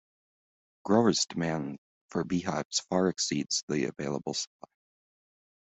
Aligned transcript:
Growers' 0.83 1.27
demand 1.29 1.77
for 2.09 2.23
beehives 2.23 2.79
far 2.89 3.07
exceeds 3.07 3.63
the 3.67 3.85
available 3.87 4.33
supply. 4.33 4.69